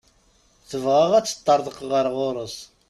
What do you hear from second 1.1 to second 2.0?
ad teṭṭerḍeq